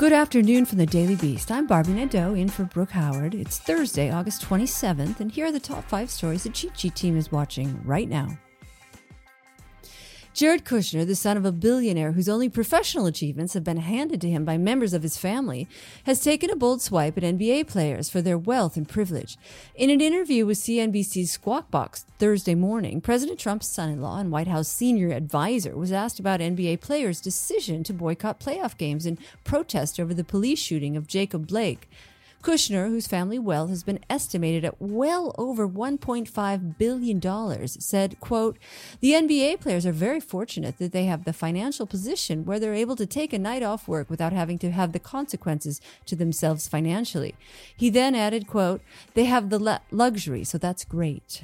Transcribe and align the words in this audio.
Good 0.00 0.14
afternoon 0.14 0.64
from 0.64 0.78
the 0.78 0.86
Daily 0.86 1.14
Beast. 1.14 1.50
I'm 1.50 1.66
Barbie 1.66 1.92
Nadeau 1.92 2.32
in 2.32 2.48
for 2.48 2.64
Brooke 2.64 2.92
Howard. 2.92 3.34
It's 3.34 3.58
Thursday, 3.58 4.10
August 4.10 4.40
27th, 4.40 5.20
and 5.20 5.30
here 5.30 5.44
are 5.44 5.52
the 5.52 5.60
top 5.60 5.84
five 5.84 6.08
stories 6.08 6.44
the 6.44 6.48
Cheat 6.48 6.74
Sheet 6.74 6.94
team 6.94 7.18
is 7.18 7.30
watching 7.30 7.78
right 7.84 8.08
now. 8.08 8.38
Jared 10.32 10.64
Kushner, 10.64 11.04
the 11.04 11.16
son 11.16 11.36
of 11.36 11.44
a 11.44 11.50
billionaire 11.50 12.12
whose 12.12 12.28
only 12.28 12.48
professional 12.48 13.06
achievements 13.06 13.52
have 13.54 13.64
been 13.64 13.78
handed 13.78 14.20
to 14.20 14.30
him 14.30 14.44
by 14.44 14.56
members 14.56 14.94
of 14.94 15.02
his 15.02 15.18
family, 15.18 15.66
has 16.04 16.22
taken 16.22 16.50
a 16.50 16.56
bold 16.56 16.80
swipe 16.80 17.18
at 17.18 17.24
NBA 17.24 17.66
players 17.66 18.08
for 18.08 18.22
their 18.22 18.38
wealth 18.38 18.76
and 18.76 18.88
privilege. 18.88 19.36
In 19.74 19.90
an 19.90 20.00
interview 20.00 20.46
with 20.46 20.58
CNBC's 20.58 21.32
Squawk 21.32 21.68
Box 21.70 22.06
Thursday 22.20 22.54
morning, 22.54 23.00
President 23.00 23.40
Trump's 23.40 23.68
son 23.68 23.90
in 23.90 24.00
law 24.00 24.18
and 24.18 24.30
White 24.30 24.46
House 24.46 24.68
senior 24.68 25.10
advisor 25.10 25.76
was 25.76 25.90
asked 25.90 26.20
about 26.20 26.40
NBA 26.40 26.80
players' 26.80 27.20
decision 27.20 27.82
to 27.82 27.92
boycott 27.92 28.38
playoff 28.38 28.76
games 28.76 29.06
in 29.06 29.18
protest 29.42 29.98
over 29.98 30.14
the 30.14 30.24
police 30.24 30.60
shooting 30.60 30.96
of 30.96 31.08
Jacob 31.08 31.48
Blake. 31.48 31.88
Kushner, 32.42 32.88
whose 32.88 33.06
family 33.06 33.38
wealth 33.38 33.68
has 33.68 33.82
been 33.82 34.00
estimated 34.08 34.64
at 34.64 34.80
well 34.80 35.34
over 35.36 35.68
$1.5 35.68 36.78
billion, 36.78 37.68
said, 37.68 38.18
quote, 38.20 38.58
The 39.00 39.12
NBA 39.12 39.60
players 39.60 39.84
are 39.84 39.92
very 39.92 40.20
fortunate 40.20 40.78
that 40.78 40.92
they 40.92 41.04
have 41.04 41.24
the 41.24 41.34
financial 41.34 41.86
position 41.86 42.46
where 42.46 42.58
they're 42.58 42.74
able 42.74 42.96
to 42.96 43.06
take 43.06 43.34
a 43.34 43.38
night 43.38 43.62
off 43.62 43.86
work 43.86 44.08
without 44.08 44.32
having 44.32 44.58
to 44.60 44.70
have 44.70 44.92
the 44.92 44.98
consequences 44.98 45.80
to 46.06 46.16
themselves 46.16 46.66
financially. 46.66 47.34
He 47.76 47.90
then 47.90 48.14
added, 48.14 48.46
quote, 48.46 48.80
They 49.14 49.24
have 49.24 49.50
the 49.50 49.80
luxury, 49.90 50.44
so 50.44 50.56
that's 50.56 50.84
great. 50.84 51.42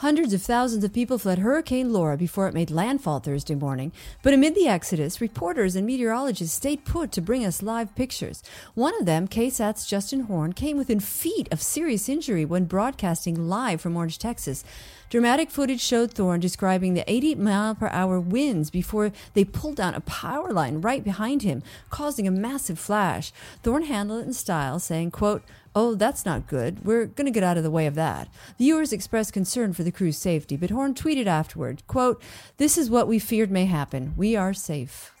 Hundreds 0.00 0.34
of 0.34 0.42
thousands 0.42 0.84
of 0.84 0.92
people 0.92 1.16
fled 1.16 1.38
Hurricane 1.38 1.90
Laura 1.90 2.18
before 2.18 2.46
it 2.46 2.52
made 2.52 2.70
landfall 2.70 3.18
Thursday 3.18 3.54
morning. 3.54 3.92
But 4.22 4.34
amid 4.34 4.54
the 4.54 4.68
exodus, 4.68 5.22
reporters 5.22 5.74
and 5.74 5.86
meteorologists 5.86 6.54
stayed 6.54 6.84
put 6.84 7.10
to 7.12 7.22
bring 7.22 7.46
us 7.46 7.62
live 7.62 7.94
pictures. 7.94 8.42
One 8.74 8.92
of 9.00 9.06
them, 9.06 9.26
KSAT's 9.26 9.86
Justin 9.86 10.20
Horn, 10.20 10.52
came 10.52 10.76
within 10.76 11.00
feet 11.00 11.48
of 11.50 11.62
serious 11.62 12.10
injury 12.10 12.44
when 12.44 12.66
broadcasting 12.66 13.48
live 13.48 13.80
from 13.80 13.96
Orange, 13.96 14.18
Texas. 14.18 14.64
Dramatic 15.08 15.52
footage 15.52 15.80
showed 15.80 16.10
Thorne 16.10 16.40
describing 16.40 16.94
the 16.94 17.04
80 17.06 17.36
mile 17.36 17.76
per 17.76 17.86
hour 17.88 18.18
winds 18.18 18.70
before 18.70 19.12
they 19.34 19.44
pulled 19.44 19.76
down 19.76 19.94
a 19.94 20.00
power 20.00 20.52
line 20.52 20.80
right 20.80 21.04
behind 21.04 21.42
him, 21.42 21.62
causing 21.90 22.26
a 22.26 22.32
massive 22.32 22.78
flash. 22.78 23.32
Thorne 23.62 23.84
handled 23.84 24.22
it 24.22 24.26
in 24.26 24.32
style, 24.32 24.80
saying, 24.80 25.12
quote, 25.12 25.42
Oh, 25.76 25.94
that's 25.94 26.24
not 26.24 26.48
good. 26.48 26.84
We're 26.84 27.06
going 27.06 27.26
to 27.26 27.30
get 27.30 27.44
out 27.44 27.56
of 27.56 27.62
the 27.62 27.70
way 27.70 27.86
of 27.86 27.94
that. 27.94 28.28
Viewers 28.58 28.92
expressed 28.92 29.32
concern 29.32 29.74
for 29.74 29.84
the 29.84 29.92
crew's 29.92 30.16
safety, 30.16 30.56
but 30.56 30.70
Horn 30.70 30.94
tweeted 30.94 31.26
afterward, 31.26 31.86
quote, 31.86 32.20
This 32.56 32.76
is 32.76 32.90
what 32.90 33.06
we 33.06 33.18
feared 33.20 33.50
may 33.50 33.66
happen. 33.66 34.14
We 34.16 34.34
are 34.34 34.54
safe. 34.54 35.15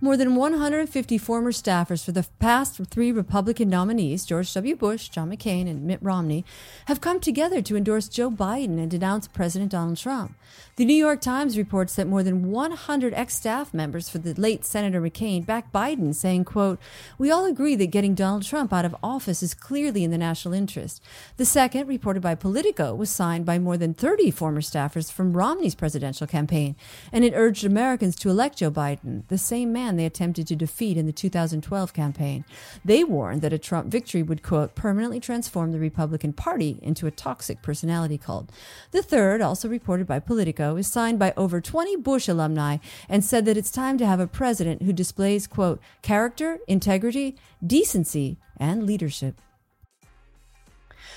More 0.00 0.16
than 0.16 0.36
150 0.36 1.18
former 1.18 1.50
staffers 1.50 2.04
for 2.04 2.12
the 2.12 2.24
past 2.38 2.80
three 2.88 3.10
Republican 3.10 3.68
nominees, 3.68 4.24
George 4.24 4.54
W. 4.54 4.76
Bush, 4.76 5.08
John 5.08 5.28
McCain, 5.28 5.68
and 5.68 5.82
Mitt 5.82 5.98
Romney, 6.00 6.44
have 6.86 7.00
come 7.00 7.18
together 7.18 7.60
to 7.62 7.76
endorse 7.76 8.06
Joe 8.06 8.30
Biden 8.30 8.78
and 8.78 8.88
denounce 8.88 9.26
President 9.26 9.72
Donald 9.72 9.96
Trump. 9.96 10.36
The 10.76 10.84
New 10.84 10.94
York 10.94 11.20
Times 11.20 11.58
reports 11.58 11.96
that 11.96 12.06
more 12.06 12.22
than 12.22 12.52
100 12.52 13.12
ex-staff 13.12 13.74
members 13.74 14.08
for 14.08 14.18
the 14.18 14.40
late 14.40 14.64
Senator 14.64 15.00
McCain 15.00 15.44
backed 15.44 15.72
Biden, 15.72 16.14
saying, 16.14 16.44
quote, 16.44 16.78
We 17.18 17.32
all 17.32 17.44
agree 17.44 17.74
that 17.74 17.86
getting 17.86 18.14
Donald 18.14 18.44
Trump 18.44 18.72
out 18.72 18.84
of 18.84 18.94
office 19.02 19.42
is 19.42 19.52
clearly 19.52 20.04
in 20.04 20.12
the 20.12 20.18
national 20.18 20.54
interest. 20.54 21.02
The 21.38 21.44
second, 21.44 21.88
reported 21.88 22.22
by 22.22 22.36
Politico, 22.36 22.94
was 22.94 23.10
signed 23.10 23.44
by 23.44 23.58
more 23.58 23.76
than 23.76 23.94
30 23.94 24.30
former 24.30 24.60
staffers 24.60 25.10
from 25.10 25.32
Romney's 25.36 25.74
presidential 25.74 26.28
campaign, 26.28 26.76
and 27.10 27.24
it 27.24 27.34
urged 27.34 27.64
Americans 27.64 28.14
to 28.14 28.30
elect 28.30 28.58
Joe 28.58 28.70
Biden, 28.70 29.26
the 29.26 29.38
same 29.38 29.72
man 29.72 29.87
they 29.96 30.06
attempted 30.06 30.46
to 30.46 30.56
defeat 30.56 30.96
in 30.96 31.06
the 31.06 31.12
2012 31.12 31.92
campaign. 31.92 32.44
They 32.84 33.04
warned 33.04 33.42
that 33.42 33.52
a 33.52 33.58
Trump 33.58 33.88
victory 33.88 34.22
would, 34.22 34.42
quote, 34.42 34.74
permanently 34.74 35.20
transform 35.20 35.72
the 35.72 35.78
Republican 35.78 36.32
Party 36.32 36.78
into 36.82 37.06
a 37.06 37.10
toxic 37.10 37.62
personality 37.62 38.18
cult. 38.18 38.50
The 38.90 39.02
third, 39.02 39.40
also 39.40 39.68
reported 39.68 40.06
by 40.06 40.18
Politico, 40.18 40.76
is 40.76 40.86
signed 40.86 41.18
by 41.18 41.32
over 41.36 41.60
20 41.60 41.96
Bush 41.96 42.28
alumni 42.28 42.78
and 43.08 43.24
said 43.24 43.44
that 43.44 43.56
it's 43.56 43.70
time 43.70 43.98
to 43.98 44.06
have 44.06 44.20
a 44.20 44.26
president 44.26 44.82
who 44.82 44.92
displays, 44.92 45.46
quote, 45.46 45.80
character, 46.02 46.58
integrity, 46.66 47.36
decency, 47.64 48.38
and 48.58 48.84
leadership. 48.84 49.40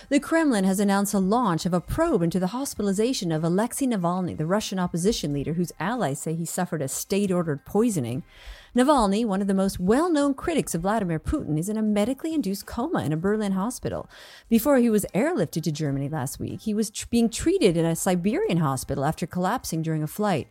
The 0.09 0.19
Kremlin 0.19 0.65
has 0.65 0.79
announced 0.79 1.13
a 1.13 1.19
launch 1.19 1.65
of 1.65 1.73
a 1.73 1.79
probe 1.79 2.21
into 2.21 2.39
the 2.39 2.47
hospitalization 2.47 3.31
of 3.31 3.43
Alexei 3.43 3.85
Navalny, 3.85 4.35
the 4.35 4.45
Russian 4.45 4.79
opposition 4.79 5.31
leader 5.31 5.53
whose 5.53 5.71
allies 5.79 6.19
say 6.19 6.33
he 6.33 6.45
suffered 6.45 6.81
a 6.81 6.87
state 6.87 7.31
ordered 7.31 7.65
poisoning. 7.65 8.23
Navalny, 8.73 9.25
one 9.25 9.41
of 9.41 9.47
the 9.47 9.53
most 9.53 9.81
well 9.81 10.09
known 10.09 10.33
critics 10.33 10.73
of 10.73 10.83
Vladimir 10.83 11.19
Putin, 11.19 11.59
is 11.59 11.67
in 11.67 11.75
a 11.75 11.81
medically 11.81 12.33
induced 12.33 12.65
coma 12.65 13.03
in 13.03 13.11
a 13.11 13.17
Berlin 13.17 13.51
hospital. 13.51 14.09
Before 14.47 14.77
he 14.77 14.89
was 14.89 15.05
airlifted 15.13 15.63
to 15.63 15.73
Germany 15.73 16.07
last 16.07 16.39
week, 16.39 16.61
he 16.61 16.73
was 16.73 16.89
tr- 16.89 17.05
being 17.09 17.29
treated 17.29 17.75
in 17.75 17.83
a 17.83 17.97
Siberian 17.97 18.59
hospital 18.59 19.03
after 19.03 19.27
collapsing 19.27 19.81
during 19.81 20.03
a 20.03 20.07
flight. 20.07 20.47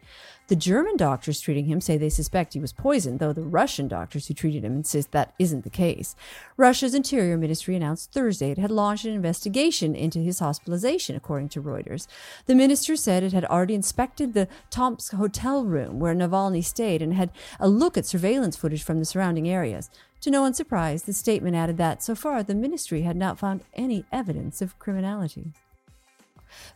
The 0.51 0.57
German 0.57 0.97
doctors 0.97 1.41
treating 1.41 1.67
him 1.67 1.81
say 1.81 1.97
they 1.97 2.09
suspect 2.09 2.55
he 2.55 2.59
was 2.59 2.73
poisoned, 2.73 3.21
though 3.21 3.33
the 3.33 3.41
Russian 3.41 3.87
doctors 3.87 4.27
who 4.27 4.35
treated 4.35 4.65
him 4.65 4.75
insist 4.75 5.13
that 5.13 5.33
isn't 5.39 5.63
the 5.63 5.71
case. 5.71 6.17
Russia's 6.57 6.93
Interior 6.93 7.37
Ministry 7.37 7.77
announced 7.77 8.11
Thursday 8.11 8.51
it 8.51 8.59
had 8.59 8.73
launched 8.73 9.05
an 9.05 9.15
investigation 9.15 9.95
into 9.95 10.19
his 10.19 10.41
hospitalization, 10.41 11.15
according 11.15 11.51
to 11.51 11.63
Reuters. 11.63 12.09
The 12.47 12.57
minister 12.57 12.97
said 12.97 13.23
it 13.23 13.33
had 13.33 13.45
already 13.45 13.77
inspected 13.77 14.35
the 14.35 14.49
Tomsk 14.71 15.13
hotel 15.13 15.65
room 15.65 16.01
where 16.01 16.17
Navalny 16.17 16.65
stayed 16.65 17.01
and 17.01 17.15
had 17.15 17.31
a 17.61 17.69
look 17.69 17.97
at 17.97 18.05
surveillance 18.05 18.57
footage 18.57 18.83
from 18.83 18.99
the 18.99 19.05
surrounding 19.05 19.49
areas. 19.49 19.89
To 20.23 20.33
no 20.33 20.43
one's 20.43 20.57
surprise, 20.57 21.05
the 21.05 21.13
statement 21.13 21.55
added 21.55 21.77
that 21.77 22.03
so 22.03 22.17
far 22.17 22.43
the 22.43 22.57
ministry 22.57 23.03
had 23.03 23.17
not 23.17 23.39
found 23.39 23.63
any 23.75 24.05
evidence 24.11 24.61
of 24.61 24.77
criminality. 24.81 25.53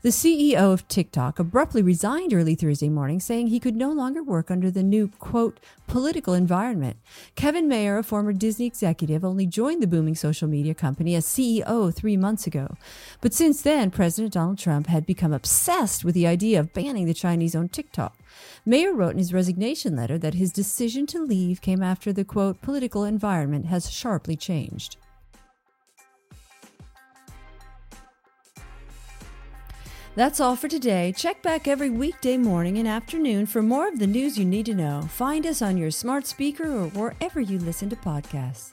The 0.03 0.11
CEO 0.11 0.73
of 0.73 0.87
TikTok 0.89 1.39
abruptly 1.39 1.83
resigned 1.83 2.35
early 2.35 2.55
Thursday 2.55 2.89
morning, 2.89 3.21
saying 3.21 3.47
he 3.47 3.61
could 3.61 3.77
no 3.77 3.91
longer 3.93 4.23
work 4.23 4.51
under 4.51 4.71
the 4.71 4.83
new, 4.83 5.09
quote, 5.19 5.61
political 5.87 6.35
environment. 6.35 6.97
Kevin 7.35 7.69
Mayer, 7.69 7.99
a 7.99 8.03
former 8.03 8.33
Disney 8.33 8.67
executive, 8.67 9.25
only 9.25 9.47
joined 9.47 9.83
the 9.83 9.87
booming 9.87 10.15
social 10.15 10.49
media 10.49 10.75
company 10.75 11.15
as 11.15 11.27
CEO 11.27 11.95
three 11.95 12.17
months 12.17 12.47
ago. 12.47 12.77
But 13.21 13.35
since 13.35 13.63
then, 13.63 13.91
President 13.91 14.35
Donald 14.35 14.59
Trump 14.59 14.87
had 14.87 15.07
become 15.07 15.33
obsessed 15.33 16.05
with 16.05 16.15
the 16.15 16.27
idea 16.27 16.61
of 16.61 16.73
banning 16.73 17.07
the 17.07 17.15
Chinese 17.15 17.55
owned 17.55 17.73
TikTok. 17.73 18.19
Mayer 18.67 18.93
wrote 18.93 19.13
in 19.13 19.19
his 19.19 19.33
resignation 19.33 19.97
letter 19.97 20.19
that 20.19 20.35
his 20.35 20.53
decision 20.53 21.07
to 21.07 21.25
leave 21.25 21.61
came 21.61 21.83
after 21.83 22.13
the, 22.13 22.25
quote, 22.25 22.61
political 22.61 23.05
environment 23.05 23.67
has 23.67 23.91
sharply 23.91 24.37
changed. 24.37 24.97
That's 30.17 30.39
all 30.39 30.55
for 30.55 30.69
today. 30.69 31.13
Check 31.17 31.43
back 31.43 31.67
every 31.67 31.91
weekday 31.91 32.37
morning 32.37 32.79
and 32.79 32.87
afternoon 32.87 33.47
for 33.47 33.63
more 33.63 33.89
of 33.89 33.99
the 33.99 34.07
news 34.07 34.39
you 34.39 34.45
need 34.45 34.67
to 34.67 34.75
know. 34.75 35.03
Find 35.11 35.45
us 35.47 35.61
on 35.61 35.77
your 35.77 35.91
smart 35.91 36.27
speaker 36.27 36.65
or 36.65 36.87
wherever 36.89 37.41
you 37.41 37.59
listen 37.59 37.89
to 37.91 37.97
podcasts. 37.97 38.71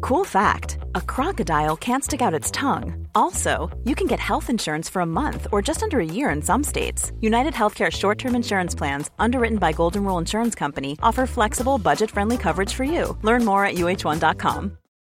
Cool 0.00 0.24
fact 0.24 0.78
a 0.94 1.00
crocodile 1.00 1.76
can't 1.76 2.04
stick 2.04 2.22
out 2.22 2.34
its 2.34 2.50
tongue. 2.50 3.06
Also, 3.14 3.70
you 3.84 3.94
can 3.94 4.06
get 4.06 4.20
health 4.20 4.48
insurance 4.50 4.88
for 4.88 5.02
a 5.02 5.06
month 5.06 5.46
or 5.50 5.60
just 5.60 5.82
under 5.82 6.00
a 6.00 6.04
year 6.04 6.30
in 6.30 6.42
some 6.42 6.62
states. 6.62 7.12
United 7.20 7.54
Healthcare 7.54 7.90
short 7.90 8.18
term 8.18 8.34
insurance 8.34 8.74
plans, 8.74 9.10
underwritten 9.18 9.58
by 9.58 9.72
Golden 9.72 10.04
Rule 10.04 10.18
Insurance 10.18 10.54
Company, 10.54 10.96
offer 11.02 11.26
flexible, 11.26 11.78
budget 11.78 12.10
friendly 12.10 12.36
coverage 12.36 12.74
for 12.74 12.84
you. 12.84 13.16
Learn 13.22 13.44
more 13.44 13.64
at 13.64 13.74
uh1.com. 13.74 14.78